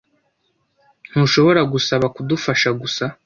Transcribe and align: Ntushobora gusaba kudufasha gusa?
Ntushobora 1.09 1.61
gusaba 1.73 2.05
kudufasha 2.15 2.69
gusa? 2.81 3.03